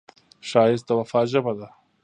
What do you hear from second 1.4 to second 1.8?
ده